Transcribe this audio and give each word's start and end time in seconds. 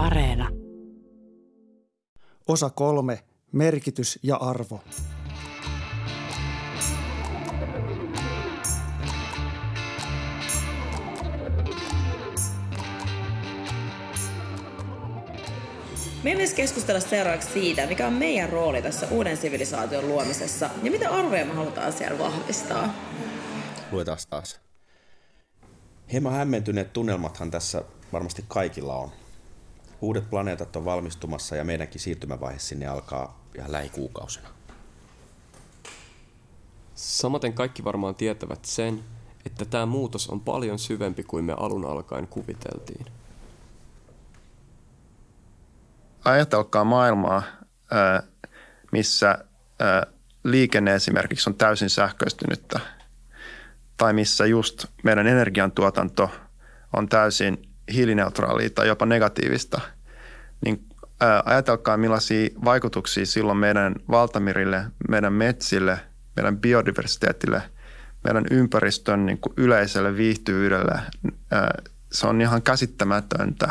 Areena. 0.00 0.48
Osa 2.48 2.70
kolme. 2.70 3.18
Merkitys 3.52 4.18
ja 4.22 4.36
arvo. 4.36 4.80
Me 16.22 16.34
myös 16.34 16.54
keskustella 16.54 17.00
seuraavaksi 17.00 17.52
siitä, 17.52 17.86
mikä 17.86 18.06
on 18.06 18.12
meidän 18.12 18.48
rooli 18.48 18.82
tässä 18.82 19.06
uuden 19.10 19.36
sivilisaation 19.36 20.08
luomisessa 20.08 20.70
ja 20.82 20.90
mitä 20.90 21.10
arvoja 21.10 21.44
me 21.44 21.52
halutaan 21.52 21.92
siellä 21.92 22.18
vahvistaa. 22.18 22.94
Luetaan 23.92 24.18
taas. 24.30 24.60
Hieman 26.12 26.32
hämmentyneet 26.32 26.92
tunnelmathan 26.92 27.50
tässä 27.50 27.82
varmasti 28.12 28.44
kaikilla 28.48 28.96
on. 28.96 29.10
Uudet 30.00 30.30
planeetat 30.30 30.76
on 30.76 30.84
valmistumassa 30.84 31.56
ja 31.56 31.64
meidänkin 31.64 32.00
siirtymävaihe 32.00 32.58
sinne 32.58 32.86
alkaa 32.86 33.44
ihan 33.58 33.72
lähikuukausina. 33.72 34.48
Samaten 36.94 37.52
kaikki 37.52 37.84
varmaan 37.84 38.14
tietävät 38.14 38.64
sen, 38.64 39.04
että 39.46 39.64
tämä 39.64 39.86
muutos 39.86 40.28
on 40.28 40.40
paljon 40.40 40.78
syvempi 40.78 41.22
kuin 41.22 41.44
me 41.44 41.54
alun 41.56 41.84
alkaen 41.84 42.26
kuviteltiin. 42.26 43.06
Ajatelkaa 46.24 46.84
maailmaa, 46.84 47.42
missä 48.92 49.44
liikenne 50.44 50.94
esimerkiksi 50.94 51.50
on 51.50 51.56
täysin 51.56 51.90
sähköistynyttä 51.90 52.80
tai 53.96 54.12
missä 54.12 54.46
just 54.46 54.86
meidän 55.02 55.26
energiantuotanto 55.26 56.30
on 56.96 57.08
täysin 57.08 57.69
hiilineutraalia 57.92 58.70
tai 58.70 58.88
jopa 58.88 59.06
negatiivista, 59.06 59.80
niin 60.64 60.84
ajatelkaa 61.44 61.96
millaisia 61.96 62.48
vaikutuksia 62.64 63.26
silloin 63.26 63.58
meidän 63.58 63.94
valtamirille, 64.10 64.84
meidän 65.08 65.32
metsille, 65.32 65.98
meidän 66.36 66.58
biodiversiteetille, 66.58 67.62
meidän 68.24 68.44
ympäristön 68.50 69.26
niin 69.26 69.38
kuin 69.38 69.54
yleiselle 69.56 70.16
viihtyvyydelle. 70.16 71.00
Se 72.12 72.26
on 72.26 72.40
ihan 72.40 72.62
käsittämätöntä, 72.62 73.70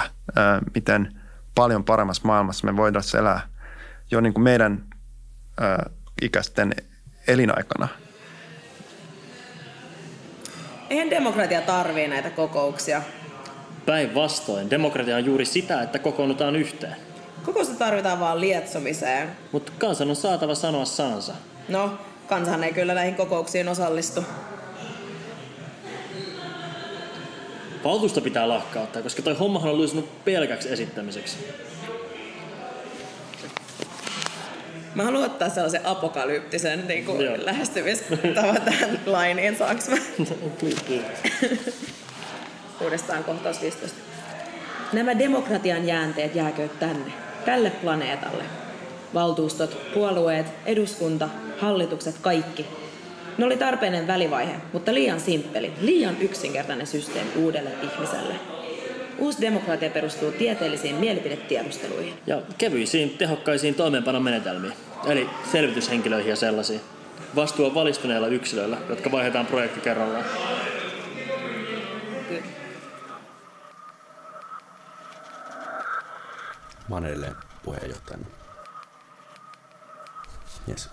miten 0.76 1.22
paljon 1.56 1.84
paremmassa 1.84 2.24
maailmassa 2.26 2.68
me 2.68 2.78
voidaan 2.78 3.04
elää 3.20 3.42
jo 4.12 4.22
niin 4.22 4.34
kuin 4.34 4.44
meidän 4.44 4.86
ikäisten 6.22 6.76
elinaikana. 7.28 7.88
Eihän 10.90 11.10
demokratia 11.10 11.62
tarvii 11.62 12.08
näitä 12.08 12.30
kokouksia. 12.30 13.02
Päinvastoin, 13.90 14.70
demokratia 14.70 15.16
on 15.16 15.26
juuri 15.26 15.46
sitä, 15.46 15.82
että 15.82 16.00
kokoonnutaan 16.00 16.56
yhteen. 16.56 16.96
Kokousta 17.46 17.76
tarvitaan 17.76 18.20
vaan 18.20 18.42
lietsomiseen. 18.42 19.30
Mutta 19.52 19.72
kansan 19.78 20.10
on 20.10 20.16
saatava 20.16 20.56
sanoa 20.56 20.86
sanansa. 20.86 21.34
No, 21.70 21.92
kansahan 22.28 22.64
ei 22.64 22.74
kyllä 22.74 22.94
näihin 22.94 23.16
kokouksiin 23.16 23.68
osallistu. 23.68 24.24
Valtuusto 27.84 28.22
pitää 28.22 28.50
lakkauttaa, 28.50 29.02
koska 29.02 29.22
toi 29.22 29.34
hommahan 29.34 29.72
on 29.72 29.78
luisunut 29.78 30.26
pelkäksi 30.26 30.74
esittämiseksi. 30.74 31.38
Mä 34.96 35.04
haluan 35.04 35.26
ottaa 35.26 35.50
sellaisen 35.50 35.86
apokalyptisen 35.86 36.88
niin 36.88 37.06
kuin 37.06 37.46
lähestymistavan 37.46 38.62
tähän 38.62 39.00
lainiin. 39.06 39.58
Saanko 39.58 39.84
mä? 39.90 39.98
Uudestaan 42.82 43.24
kohtaus 43.24 43.62
15. 43.62 43.98
Nämä 44.94 45.20
demokratian 45.20 45.88
jäänteet 45.88 46.36
jääkööt 46.36 46.80
tänne, 46.80 47.12
tälle 47.46 47.70
planeetalle. 47.70 48.44
Valtuustot, 49.14 49.94
puolueet, 49.94 50.46
eduskunta, 50.66 51.30
hallitukset, 51.60 52.16
kaikki. 52.22 52.66
Ne 53.38 53.46
oli 53.46 53.58
tarpeinen 53.58 54.08
välivaihe, 54.08 54.56
mutta 54.74 54.94
liian 54.94 55.20
simppeli, 55.20 55.72
liian 55.82 56.16
yksinkertainen 56.22 56.88
systeemi 56.88 57.30
uudelle 57.36 57.70
ihmiselle. 57.84 58.34
Uusi 59.18 59.42
demokratia 59.42 59.90
perustuu 59.90 60.32
tieteellisiin 60.32 60.96
mielipidetiedusteluihin. 60.96 62.14
Ja 62.28 62.42
kevyisiin, 62.58 63.10
tehokkaisiin 63.10 63.76
toimeenpanomenetelmiin, 63.76 64.74
eli 65.08 65.30
selvityshenkilöihin 65.52 66.30
ja 66.30 66.36
sellaisiin. 66.36 66.82
Vastuu 67.36 67.66
on 67.66 67.76
valistuneilla 67.76 68.28
yksilöillä, 68.28 68.78
jotka 68.90 69.12
vaihdetaan 69.12 69.46
projekti 69.46 69.80
kerrallaan. 69.80 70.26
Mä 76.90 76.96
oon 76.96 77.06
edelleen 77.06 77.36
puheenjohtajana. 77.64 78.26
Yes. 80.70 80.90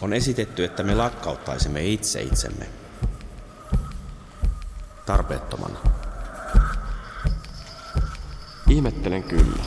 On 0.00 0.12
esitetty, 0.12 0.64
että 0.64 0.82
me 0.82 0.94
lakkauttaisimme 0.94 1.84
itse 1.86 2.22
itsemme 2.22 2.66
tarpeettomana. 5.06 5.78
Ihmettelen 8.68 9.22
kyllä. 9.22 9.62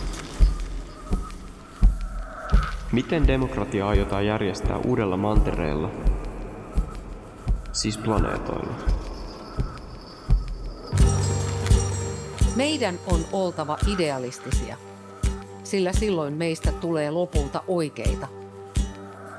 Miten 2.92 3.28
demokratia 3.28 3.88
aiotaan 3.88 4.26
järjestää 4.26 4.78
uudella 4.78 5.18
mantereella, 5.18 5.90
siis 7.72 7.98
planeetoilla? 7.98 9.01
Meidän 12.62 13.00
on 13.08 13.26
oltava 13.32 13.78
idealistisia, 13.94 14.78
sillä 15.64 15.94
silloin 15.94 16.34
meistä 16.34 16.72
tulee 16.72 17.12
lopulta 17.12 17.64
oikeita, 17.68 18.28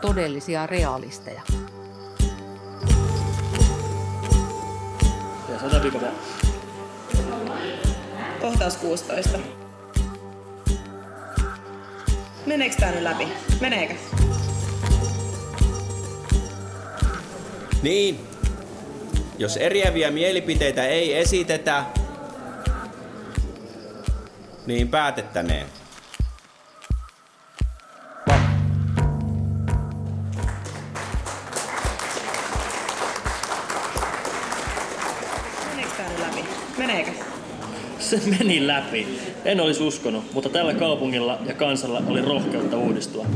todellisia 0.00 0.66
realisteja. 0.66 1.42
Kohtaus 8.40 8.76
16. 8.76 9.38
Meneekö 12.46 12.76
tää 12.80 12.92
nyt 12.92 13.02
läpi? 13.02 13.28
Meneekö? 13.60 13.94
Niin, 17.82 18.20
jos 19.38 19.56
eriäviä 19.56 20.10
mielipiteitä 20.10 20.86
ei 20.86 21.18
esitetä, 21.18 21.84
niin 24.66 24.88
päätettäneen. 24.88 25.66
Meneekö? 36.78 37.10
Se 37.98 38.20
meni 38.38 38.66
läpi. 38.66 39.18
En 39.44 39.60
olisi 39.60 39.82
uskonut, 39.82 40.32
mutta 40.32 40.48
tällä 40.48 40.74
kaupungilla 40.74 41.38
ja 41.46 41.54
kansalla 41.54 42.02
oli 42.06 42.22
rohkeutta 42.22 42.76
uudistua. 42.76 43.26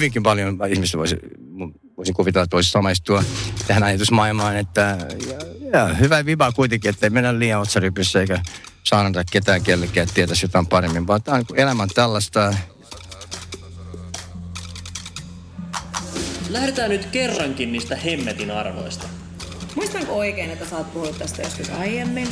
Hyvinkin 0.00 0.22
paljon 0.22 0.58
ihmistä 0.68 0.98
voisi, 0.98 1.16
voisin 1.96 2.14
kuvitella, 2.14 2.44
että 2.44 2.54
voisi 2.54 2.70
samaistua 2.70 3.24
tähän 3.66 3.82
ajatusmaailmaan, 3.82 4.56
että 4.56 4.98
ja, 5.26 5.38
ja, 5.72 5.94
hyvä 5.94 6.26
viba 6.26 6.52
kuitenkin, 6.52 6.88
että 6.88 7.06
ei 7.06 7.10
mennä 7.10 7.38
liian 7.38 7.60
otsarypyssä 7.60 8.20
eikä 8.20 8.40
saanata 8.84 9.24
ketään 9.32 9.62
kellekään, 9.62 10.02
että 10.02 10.14
tietäisi 10.14 10.44
jotain 10.44 10.66
paremmin, 10.66 11.06
vaan 11.06 11.22
tämä 11.22 11.36
on, 11.36 11.44
elämä 11.54 11.82
on 11.82 11.88
tällaista. 11.94 12.54
Lähdetään 16.48 16.90
nyt 16.90 17.06
kerrankin 17.06 17.72
niistä 17.72 17.96
hemmetin 17.96 18.50
arvoista. 18.50 19.06
Muistanko 19.74 20.12
oikein, 20.12 20.50
että 20.50 20.66
sä 20.66 20.76
oot 20.76 20.92
puhunut 20.92 21.18
tästä 21.18 21.42
joskus 21.42 21.70
aiemmin? 21.70 22.28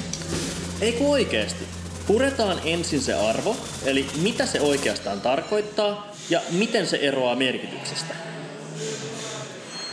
Ei 0.80 0.92
kun 0.92 1.10
oikeesti. 1.10 1.64
Puretaan 2.06 2.60
ensin 2.64 3.00
se 3.00 3.14
arvo, 3.14 3.56
eli 3.84 4.06
mitä 4.22 4.46
se 4.46 4.60
oikeastaan 4.60 5.20
tarkoittaa 5.20 6.17
ja 6.30 6.40
miten 6.50 6.86
se 6.86 6.96
eroaa 6.96 7.36
merkityksestä. 7.36 8.14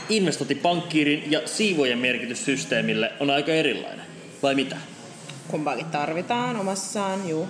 Investointipankkiirin 0.09 1.31
ja 1.31 1.41
siivojen 1.45 1.97
merkitys 1.97 2.45
systeemille 2.45 3.11
on 3.19 3.29
aika 3.29 3.51
erilainen, 3.51 4.05
vai 4.43 4.55
mitä? 4.55 4.77
Kumpaakin 5.47 5.85
tarvitaan 5.85 6.59
omassaan, 6.59 7.29
juu. 7.29 7.47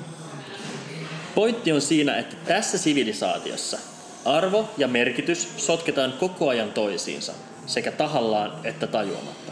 Pointti 1.35 1.71
on 1.71 1.81
siinä, 1.81 2.17
että 2.17 2.35
tässä 2.47 2.77
sivilisaatiossa 2.77 3.77
arvo 4.25 4.69
ja 4.77 4.87
merkitys 4.87 5.49
sotketaan 5.57 6.13
koko 6.13 6.49
ajan 6.49 6.71
toisiinsa, 6.71 7.33
sekä 7.65 7.91
tahallaan 7.91 8.51
että 8.63 8.87
tajuamatta. 8.87 9.51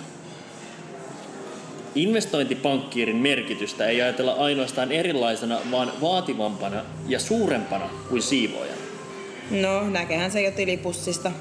Investointipankkiirin 1.95 3.15
merkitystä 3.15 3.87
ei 3.87 4.01
ajatella 4.01 4.33
ainoastaan 4.33 4.91
erilaisena, 4.91 5.59
vaan 5.71 5.91
vaativampana 6.01 6.85
ja 7.07 7.19
suurempana 7.19 7.89
kuin 8.09 8.21
siivoojan. 8.21 8.82
No, 9.61 9.89
näkehän 9.89 10.31
se 10.31 10.41
jo 10.41 10.51
tilipussista. 10.51 11.31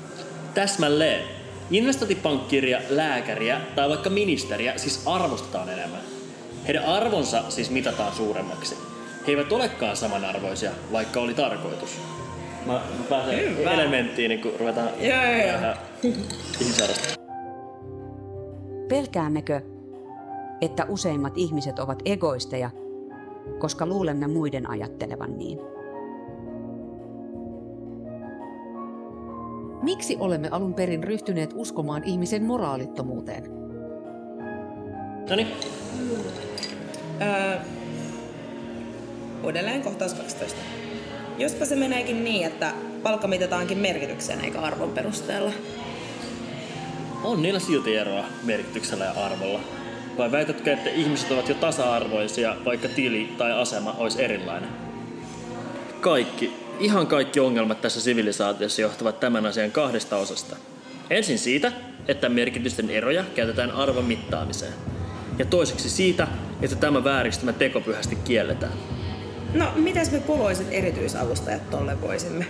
Täsmälleen. 0.54 1.22
Investointipankkiria, 1.70 2.80
lääkäriä 2.88 3.60
tai 3.76 3.88
vaikka 3.88 4.10
ministeriä 4.10 4.72
siis 4.78 5.02
arvostetaan 5.06 5.68
enemmän. 5.68 6.00
Heidän 6.66 6.84
arvonsa 6.84 7.42
siis 7.48 7.70
mitataan 7.70 8.12
suuremmaksi. 8.12 8.74
He 9.26 9.32
eivät 9.32 9.52
olekaan 9.52 9.96
samanarvoisia, 9.96 10.70
vaikka 10.92 11.20
oli 11.20 11.34
tarkoitus. 11.34 11.90
Mä, 12.66 12.72
mä 12.72 13.04
pääsen 13.08 13.58
Hyvä. 13.58 13.70
elementtiin, 13.70 14.28
niin 14.28 14.42
kun 14.42 14.52
ruvetaan 14.58 14.88
Joo, 15.00 15.22
joo, 15.22 15.46
joo. 15.46 15.52
vähän 15.52 15.76
ihmisarvosta. 16.60 17.14
Pelkäämmekö, 18.88 19.60
että 20.60 20.86
useimmat 20.88 21.32
ihmiset 21.36 21.78
ovat 21.78 22.02
egoisteja, 22.04 22.70
koska 23.58 23.86
luulemme 23.86 24.26
muiden 24.26 24.70
ajattelevan 24.70 25.38
niin? 25.38 25.58
Miksi 29.82 30.16
olemme 30.20 30.48
alun 30.50 30.74
perin 30.74 31.04
ryhtyneet 31.04 31.50
uskomaan 31.54 32.04
ihmisen 32.04 32.44
moraalittomuuteen? 32.44 33.44
Noniin, 35.30 35.48
Öö, 37.22 37.58
uudelleen 39.44 39.82
kohtaus 39.82 40.14
12. 40.14 40.58
Jospa 41.38 41.64
se 41.64 41.76
meneekin 41.76 42.24
niin, 42.24 42.46
että 42.46 42.72
palkka 43.02 43.28
mitataankin 43.28 43.78
merkityksen 43.78 44.40
eikä 44.40 44.60
arvon 44.60 44.90
perusteella. 44.90 45.52
on 47.24 47.42
niillä 47.42 47.58
silti 47.58 47.96
eroa 47.96 48.24
merkityksellä 48.42 49.04
ja 49.04 49.10
arvolla. 49.10 49.60
Vai 50.18 50.32
väitätkö, 50.32 50.72
että 50.72 50.90
ihmiset 50.90 51.30
ovat 51.30 51.48
jo 51.48 51.54
tasa-arvoisia, 51.54 52.56
vaikka 52.64 52.88
tili 52.88 53.34
tai 53.38 53.52
asema 53.52 53.94
olisi 53.98 54.22
erilainen? 54.22 54.70
Kaikki, 56.00 56.61
ihan 56.80 57.06
kaikki 57.06 57.40
ongelmat 57.40 57.80
tässä 57.80 58.00
sivilisaatiossa 58.00 58.82
johtuvat 58.82 59.20
tämän 59.20 59.46
asian 59.46 59.72
kahdesta 59.72 60.16
osasta. 60.16 60.56
Ensin 61.10 61.38
siitä, 61.38 61.72
että 62.08 62.28
merkitysten 62.28 62.90
eroja 62.90 63.24
käytetään 63.34 63.70
arvon 63.70 64.04
mittaamiseen. 64.04 64.72
Ja 65.38 65.44
toiseksi 65.44 65.90
siitä, 65.90 66.28
että 66.62 66.76
tämä 66.76 67.04
vääristymä 67.04 67.52
tekopyhästi 67.52 68.16
kielletään. 68.16 68.72
No, 69.54 69.72
mitäs 69.76 70.10
me 70.10 70.20
poloiset 70.20 70.66
erityisavustajat 70.70 71.70
tolle 71.70 72.00
voisimme? 72.00 72.46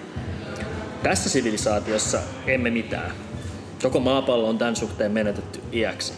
Tässä 1.03 1.29
sivilisaatiossa 1.29 2.19
emme 2.47 2.71
mitään. 2.71 3.13
Koko 3.83 4.01
maapallo 4.01 4.49
on 4.49 4.59
tämän 4.59 4.77
suhteen 4.77 5.13
menetetty 5.13 5.61
iäksi. 5.73 6.13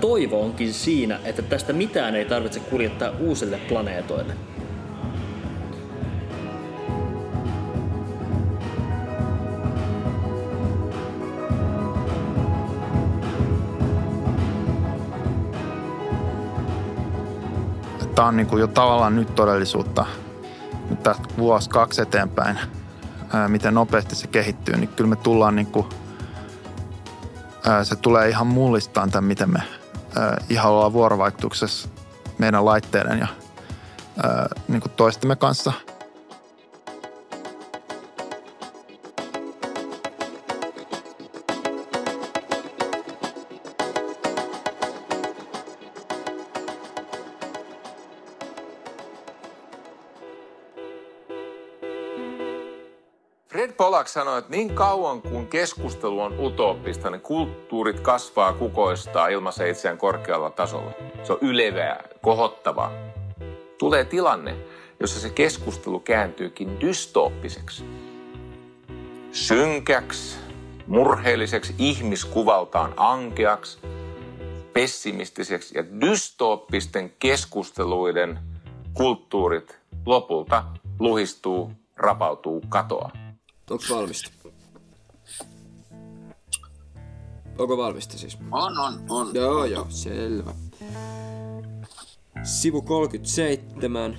Toivo 0.00 0.42
onkin 0.42 0.72
siinä, 0.72 1.20
että 1.24 1.42
tästä 1.42 1.72
mitään 1.72 2.16
ei 2.16 2.24
tarvitse 2.24 2.60
kuljettaa 2.60 3.12
uusille 3.18 3.60
planeetoille. 3.68 4.34
Tämä 18.20 18.28
on 18.28 18.36
niin 18.36 18.46
kuin 18.46 18.60
jo 18.60 18.66
tavallaan 18.66 19.16
nyt 19.16 19.34
todellisuutta. 19.34 20.06
Nyt 20.90 21.02
tästä 21.02 21.28
vuosi 21.38 21.70
kaksi 21.70 22.02
eteenpäin, 22.02 22.58
ää, 23.32 23.48
miten 23.48 23.74
nopeasti 23.74 24.14
se 24.14 24.26
kehittyy, 24.26 24.76
niin 24.76 24.88
kyllä 24.88 25.10
me 25.10 25.16
tullaan 25.16 25.56
niin 25.56 25.66
kuin, 25.66 25.86
ää, 27.66 27.84
se 27.84 27.96
tulee 27.96 28.28
ihan 28.28 28.46
mullistaan 28.46 29.10
tämän, 29.10 29.24
miten 29.24 29.50
me 29.50 29.62
ää, 30.16 30.36
ihan 30.48 30.72
ollaan 30.72 30.92
vuorovaikutuksessa 30.92 31.88
meidän 32.38 32.64
laitteiden 32.64 33.18
ja 33.18 33.26
ää, 34.22 34.48
niin 34.68 34.80
kuin 34.80 34.92
toistemme 34.96 35.36
kanssa. 35.36 35.72
Pollack 54.14 54.26
sanoi, 54.26 54.38
että 54.38 54.50
niin 54.50 54.74
kauan 54.74 55.22
kuin 55.22 55.46
keskustelu 55.46 56.20
on 56.20 56.40
utooppista, 56.40 57.10
niin 57.10 57.20
kulttuurit 57.20 58.00
kasvaa 58.00 58.52
kukoistaa 58.52 59.28
ilmassa 59.28 59.64
itseään 59.64 59.98
korkealla 59.98 60.50
tasolla. 60.50 60.92
Se 61.22 61.32
on 61.32 61.38
ylevää, 61.40 62.04
kohottavaa. 62.22 62.92
Tulee 63.78 64.04
tilanne, 64.04 64.56
jossa 65.00 65.20
se 65.20 65.30
keskustelu 65.30 66.00
kääntyykin 66.00 66.80
dystooppiseksi. 66.80 67.84
Synkäksi, 69.32 70.38
murheelliseksi, 70.86 71.74
ihmiskuvaltaan 71.78 72.94
ankeaksi, 72.96 73.78
pessimistiseksi 74.72 75.78
ja 75.78 75.84
dystooppisten 76.00 77.12
keskusteluiden 77.18 78.38
kulttuurit 78.94 79.78
lopulta 80.06 80.64
luhistuu, 80.98 81.72
rapautuu, 81.96 82.62
katoaa. 82.68 83.19
Onko 83.70 83.84
valmista? 83.90 84.30
Onko 87.58 87.76
valmista 87.76 88.18
siis? 88.18 88.38
On, 88.50 88.78
on, 88.78 88.94
on. 89.08 89.30
Joo, 89.34 89.64
joo, 89.64 89.86
selvä. 89.88 90.54
Sivu 92.42 92.82
37, 92.82 94.16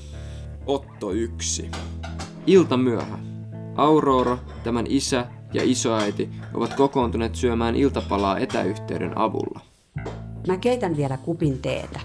Otto 0.66 1.12
1. 1.12 1.72
Ilta 2.48 2.78
myöhä. 2.78 3.20
Aurora, 3.76 4.38
tämän 4.64 4.86
isä 4.90 5.28
ja 5.54 5.62
isoäiti 5.66 6.30
ovat 6.54 6.74
kokoontuneet 6.74 7.36
syömään 7.36 7.76
iltapalaa 7.76 8.38
etäyhteyden 8.38 9.18
avulla. 9.18 9.60
Mä 10.48 10.58
keitän 10.58 10.98
vielä 10.98 11.18
kupin 11.18 11.62
teetä. 11.62 12.00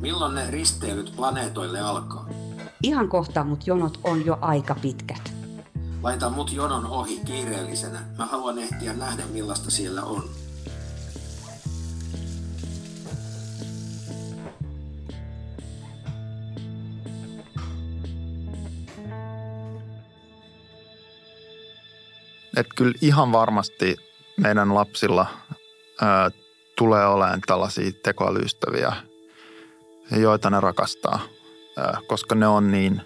Milloin 0.00 0.34
ne 0.34 0.50
risteilyt 0.50 1.12
planeetoille 1.16 1.80
alkaa? 1.80 2.28
Ihan 2.82 3.08
kohta, 3.08 3.44
mut 3.44 3.66
jonot 3.66 3.98
on 4.04 4.26
jo 4.26 4.38
aika 4.40 4.76
pitkät. 4.82 5.33
Laita 6.04 6.30
mut 6.30 6.52
jonon 6.52 6.86
ohi 6.86 7.20
kiireellisenä. 7.26 7.98
Mä 8.18 8.26
haluan 8.26 8.58
ehtiä 8.58 8.92
nähdä 8.92 9.22
millaista 9.32 9.70
siellä 9.70 10.02
on. 10.02 10.30
Että 22.56 22.74
kyllä 22.76 22.94
ihan 23.00 23.32
varmasti 23.32 23.96
meidän 24.36 24.74
lapsilla 24.74 25.26
ää, 26.00 26.30
tulee 26.78 27.06
olemaan 27.06 27.40
tällaisia 27.46 27.92
tekoälyystäviä, 28.02 28.92
joita 30.10 30.50
ne 30.50 30.60
rakastaa, 30.60 31.20
ää, 31.76 31.98
koska 32.06 32.34
ne 32.34 32.46
on 32.46 32.70
niin 32.70 33.02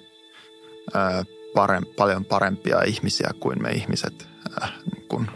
ää, 0.95 1.25
parem, 1.55 1.83
paljon 1.97 2.25
parempia 2.25 2.83
ihmisiä 2.83 3.31
kuin 3.41 3.63
me 3.63 3.71
ihmiset, 3.71 4.29
ää, 4.61 4.69
niin 4.93 5.09
kun 5.09 5.31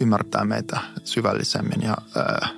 ymmärtää 0.00 0.44
meitä 0.44 0.80
syvällisemmin 1.04 1.82
ja 1.82 1.96
ää, 2.16 2.48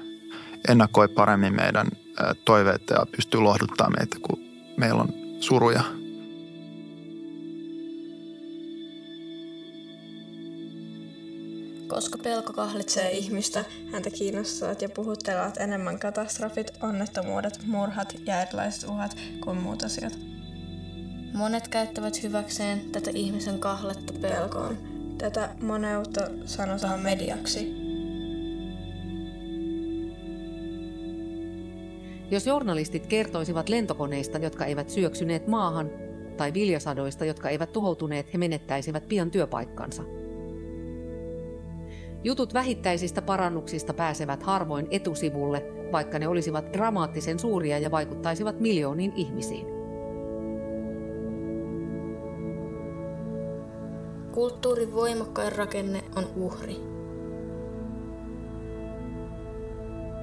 ennakoi 0.68 1.08
paremmin 1.08 1.54
meidän 1.54 1.86
ää, 2.16 2.34
toiveita 2.44 2.94
ja 2.94 3.06
pystyy 3.16 3.40
lohduttamaan 3.40 3.94
meitä, 3.98 4.16
kun 4.22 4.38
meillä 4.76 5.02
on 5.02 5.08
suruja. 5.40 5.82
Koska 11.88 12.18
pelko 12.18 12.52
kahlitsee 12.52 13.10
ihmistä, 13.10 13.64
häntä 13.92 14.10
kiinnostavat 14.10 14.82
ja 14.82 14.88
puhuttelevat 14.88 15.56
enemmän 15.56 15.98
katastrofit, 15.98 16.70
onnettomuudet, 16.82 17.60
murhat 17.66 18.14
ja 18.26 18.42
erilaiset 18.42 18.88
uhat 18.88 19.16
kuin 19.44 19.56
muut 19.56 19.82
asiat. 19.82 20.18
Monet 21.34 21.68
käyttävät 21.68 22.22
hyväkseen 22.22 22.80
tätä 22.92 23.10
ihmisen 23.14 23.58
kahletta 23.58 24.12
pelkoon. 24.20 24.76
Tätä 25.18 25.48
moneutta 25.62 26.20
sanotaan 26.44 27.00
mediaksi. 27.00 27.74
Jos 32.30 32.46
journalistit 32.46 33.06
kertoisivat 33.06 33.68
lentokoneista, 33.68 34.38
jotka 34.38 34.64
eivät 34.64 34.90
syöksyneet 34.90 35.46
maahan, 35.46 35.90
tai 36.36 36.54
viljasadoista, 36.54 37.24
jotka 37.24 37.48
eivät 37.48 37.72
tuhoutuneet, 37.72 38.32
he 38.32 38.38
menettäisivät 38.38 39.08
pian 39.08 39.30
työpaikkansa. 39.30 40.02
Jutut 42.24 42.54
vähittäisistä 42.54 43.22
parannuksista 43.22 43.94
pääsevät 43.94 44.42
harvoin 44.42 44.86
etusivulle, 44.90 45.64
vaikka 45.92 46.18
ne 46.18 46.28
olisivat 46.28 46.72
dramaattisen 46.72 47.38
suuria 47.38 47.78
ja 47.78 47.90
vaikuttaisivat 47.90 48.60
miljooniin 48.60 49.12
ihmisiin. 49.16 49.79
Kulttuurin 54.32 54.94
voimakkain 54.94 55.52
rakenne 55.52 56.04
on 56.16 56.26
uhri. 56.36 56.76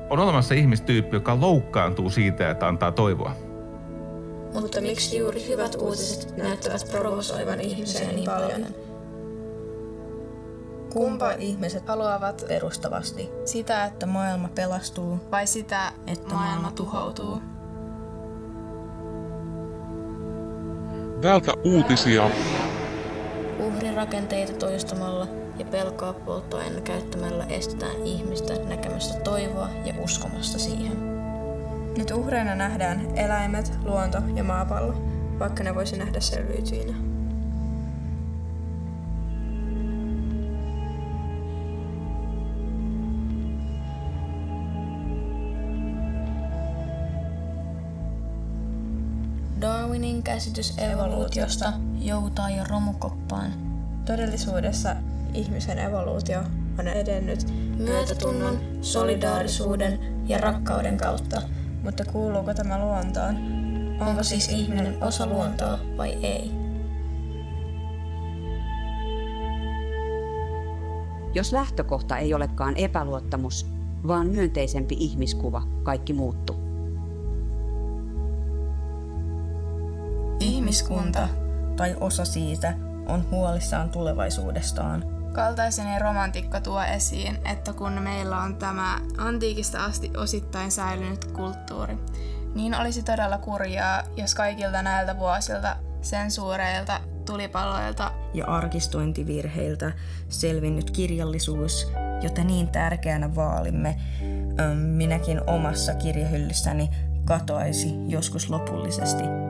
On 0.10 0.20
olemassa 0.20 0.54
ihmistyyppi, 0.54 1.16
joka 1.16 1.42
loukkaantuu 1.42 2.10
siitä, 2.10 2.52
että 2.52 2.68
antaa 2.68 2.92
toivoa. 2.92 3.36
Mutta 4.54 4.82
miksi 4.82 5.18
juuri 5.18 5.48
hyvät 5.48 5.76
uutiset 5.76 6.38
näyttävät 6.38 6.88
provosoivan 6.92 7.62
ihmisiä 7.62 8.12
niin 8.12 8.26
paljon? 8.26 8.66
Kumpa 10.94 11.32
ihmiset 11.32 11.88
haluavat 11.88 12.46
perustavasti? 12.48 13.30
Sitä, 13.46 13.86
että 13.86 14.06
maailma 14.06 14.50
pelastuu 14.56 15.20
vai 15.32 15.48
sitä, 15.48 15.92
että 16.08 16.34
maailma 16.34 16.72
tuhoutuu? 16.72 17.42
Vältä 21.24 21.54
uutisia. 21.64 22.30
Uhrirakenteita 23.60 24.54
toistamalla 24.54 25.28
ja 25.60 25.66
pelkoa 25.66 26.14
polttoaineen 26.14 26.84
käyttämällä 26.84 27.46
estetään 27.46 28.04
ihmistä 28.04 28.54
näkemästä 28.54 29.20
toivoa 29.20 29.70
ja 29.86 29.94
uskomasta 30.00 30.60
siihen. 30.60 30.98
Nyt 31.98 32.12
uhreina 32.12 32.56
nähdään 32.56 33.18
eläimet, 33.18 33.72
luonto 33.84 34.18
ja 34.36 34.44
maapallo, 34.44 34.94
vaikka 35.40 35.64
ne 35.64 35.76
voisi 35.76 35.98
nähdä 35.98 36.20
selviytyinä. 36.20 37.07
Darwinin 50.18 50.24
käsitys 50.24 50.78
evoluutiosta 50.78 51.74
joutaa 52.00 52.50
jo 52.50 52.64
romukoppaan. 52.70 53.54
Todellisuudessa 54.06 54.96
ihmisen 55.34 55.80
evoluutio 55.80 56.40
on 56.80 56.88
edennyt 56.88 57.48
myötätunnon, 57.78 58.60
solidaarisuuden 58.82 60.00
ja 60.28 60.38
rakkauden 60.38 60.98
kautta. 60.98 61.42
Mutta 61.84 62.06
kuuluuko 62.06 62.54
tämä 62.54 62.80
luontoon? 62.80 63.38
Onko 64.00 64.24
siis 64.24 64.50
ihminen 64.50 65.04
osa 65.04 65.26
luontoa 65.26 65.80
vai 65.98 66.14
ei? 66.14 66.52
Jos 71.34 71.52
lähtökohta 71.52 72.18
ei 72.18 72.34
olekaan 72.34 72.78
epäluottamus, 72.78 73.66
vaan 74.08 74.28
myönteisempi 74.28 74.96
ihmiskuva, 75.00 75.64
kaikki 75.84 76.14
muuttuu. 76.14 76.67
Ihmiskunta, 80.68 81.28
tai 81.76 81.96
osa 82.00 82.26
siitä, 82.26 82.74
on 83.06 83.32
huolissaan 83.32 83.90
tulevaisuudestaan– 83.90 85.04
kaltaiseni 85.38 86.00
romantikko 86.00 86.60
tuo 86.60 86.84
esiin, 86.84 87.40
että 87.52 87.74
kun 87.74 87.92
meillä 87.92 88.38
on 88.38 88.56
tämä 88.56 89.00
antiikista 89.18 89.86
asti 89.86 90.12
osittain 90.18 90.72
säilynyt 90.72 91.26
kulttuuri, 91.26 91.98
niin 92.56 92.76
olisi 92.76 93.04
todella 93.04 93.38
kurjaa, 93.38 94.04
jos 94.18 94.36
kaikilta 94.36 94.82
näiltä 94.82 95.20
vuosilta 95.20 95.76
sensuureilta, 96.02 97.00
tulipaloilta 97.26 98.12
ja 98.34 98.46
arkistointivirheiltä 98.46 99.92
selvinnyt 100.30 100.92
kirjallisuus, 100.92 101.92
jota 102.22 102.44
niin 102.44 102.68
tärkeänä 102.68 103.36
vaalimme, 103.36 103.96
minäkin 104.76 105.42
omassa 105.50 105.94
kirjahyllyssäni 105.94 106.90
katoaisi 107.26 107.94
joskus 108.08 108.50
lopullisesti. 108.50 109.47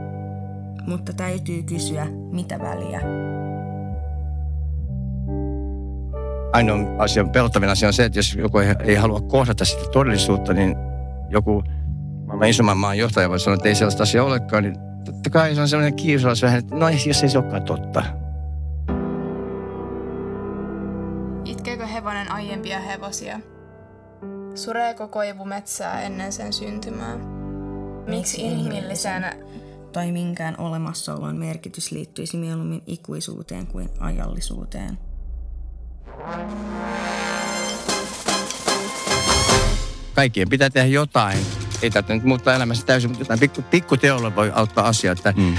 Mutta 0.87 1.13
täytyy 1.13 1.63
kysyä, 1.63 2.07
mitä 2.31 2.59
väliä 2.59 3.01
ainoa 6.57 6.77
asia, 6.97 7.25
pelottavin 7.25 7.69
asia 7.69 7.87
on 7.87 7.93
se, 7.93 8.05
että 8.05 8.19
jos 8.19 8.35
joku 8.35 8.57
ei, 8.57 8.75
ei 8.79 8.95
halua 8.95 9.21
kohdata 9.21 9.65
sitä 9.65 9.89
todellisuutta, 9.91 10.53
niin 10.53 10.75
joku 11.29 11.63
maailman 12.25 12.49
isomman 12.49 12.77
maan 12.77 12.97
johtaja 12.97 13.29
voi 13.29 13.39
sanoa, 13.39 13.55
että 13.55 13.69
ei 13.69 13.75
sellaista 13.75 14.03
asiaa 14.03 14.25
olekaan, 14.25 14.63
niin 14.63 14.75
totta 15.05 15.29
kai 15.29 15.55
se 15.55 15.61
on 15.61 15.67
sellainen 15.67 15.95
kiusalaisuus 15.95 16.43
vähän, 16.43 16.59
että 16.59 16.75
no 16.75 16.89
jos 16.89 17.23
ei 17.23 17.29
se 17.29 17.37
olekaan 17.37 17.63
totta. 17.63 18.03
Itkeekö 21.45 21.85
hevonen 21.85 22.31
aiempia 22.31 22.79
hevosia? 22.79 23.39
Sureeko 24.55 25.07
koivu 25.07 25.45
metsää 25.45 26.01
ennen 26.01 26.31
sen 26.31 26.53
syntymää? 26.53 27.17
Miksi 28.07 28.41
inhimillisenä 28.41 29.33
tai 29.97 30.11
minkään 30.11 30.55
olemassaolon 30.57 31.35
merkitys 31.35 31.91
liittyisi 31.91 32.37
mieluummin 32.37 32.81
ikuisuuteen 32.87 33.67
kuin 33.67 33.89
ajallisuuteen? 33.99 34.97
Kaikkien 40.13 40.49
pitää 40.49 40.69
tehdä 40.69 40.87
jotain. 40.87 41.37
Ei 41.81 41.89
tätä 41.89 42.13
nyt 42.13 42.23
muuttaa 42.23 42.53
elämässä 42.53 42.85
täysin, 42.85 43.09
mutta 43.09 43.21
jotain 43.21 43.39
pikku, 43.39 43.61
pikku 43.61 43.97
teolla 43.97 44.35
voi 44.35 44.51
auttaa 44.55 44.87
asiaa, 44.87 45.11
että 45.11 45.33
mm. 45.37 45.55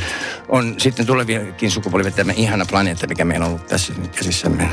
on 0.48 0.74
sitten 0.78 1.06
tuleviakin 1.06 1.70
sukupolvia 1.70 2.10
tämä 2.10 2.32
ihana 2.32 2.66
planeetta, 2.66 3.06
mikä 3.06 3.24
meillä 3.24 3.46
on 3.46 3.52
ollut 3.52 3.66
tässä 3.66 3.92
käsissämme. 4.16 4.68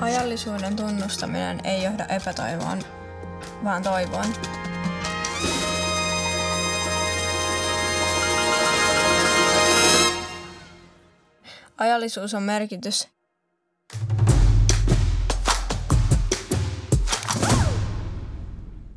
Ajallisuuden 0.00 0.76
tunnustaminen 0.76 1.60
ei 1.64 1.82
johda 1.82 2.04
epätoivoon, 2.04 2.78
vaan 3.64 3.82
toivoon. 3.82 4.26
Ajallisuus 11.78 12.34
on 12.34 12.42
merkitys. 12.42 13.08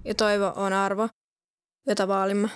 Ja 0.06 0.16
toivo 0.16 0.54
on 0.56 0.74
arvo, 0.74 1.10
jota 1.88 2.08
vaalimme. 2.08 2.50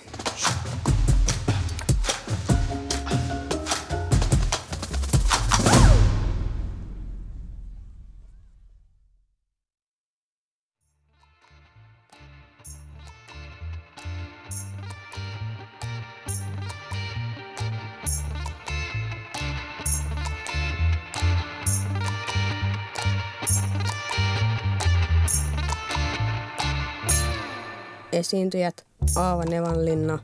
Esiintyjät 28.12 28.86
Aava 29.16 29.44
Nevanlinna, 29.44 30.18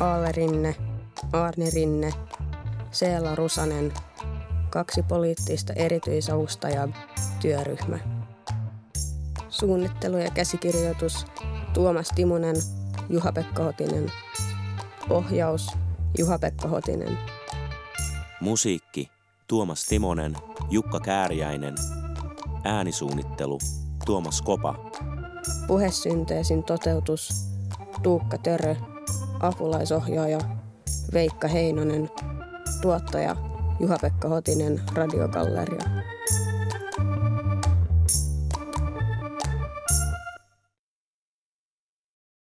Aale 0.00 0.32
Rinne, 0.32 0.76
Arne 1.32 1.70
Rinne, 1.74 2.12
Seela 2.90 3.34
Rusanen, 3.34 3.92
kaksi 4.70 5.02
poliittista 5.02 5.72
erityisavustajaa, 5.72 6.88
työryhmä. 7.40 7.98
Suunnittelu 9.48 10.16
ja 10.16 10.30
käsikirjoitus 10.30 11.26
Tuomas 11.74 12.08
Timonen, 12.14 12.56
Juha-Pekka 13.08 13.62
Hotinen. 13.62 14.12
Ohjaus 15.10 15.66
Juha-Pekka 16.18 16.68
Hotinen. 16.68 17.18
Musiikki 18.40 19.10
Tuomas 19.46 19.84
Timonen, 19.84 20.36
Jukka 20.70 21.00
Kääriäinen. 21.00 21.74
Äänisuunnittelu 22.64 23.58
Tuomas 24.06 24.42
Kopa. 24.42 24.74
Puhesynteesin 25.66 26.64
toteutus 26.64 27.48
Tuukka 28.02 28.38
Törö, 28.38 28.74
apulaisohjaaja 29.40 30.38
Veikka 31.12 31.48
Heinonen, 31.48 32.10
tuottaja 32.80 33.36
Juha-Pekka 33.80 34.28
Hotinen, 34.28 34.80
Radiogalleria. 34.94 36.02